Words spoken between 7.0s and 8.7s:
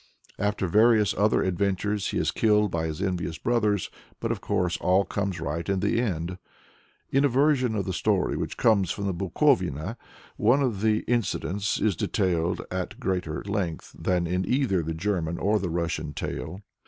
In a version of the story which